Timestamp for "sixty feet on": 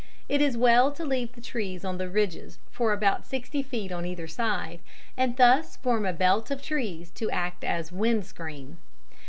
3.27-4.03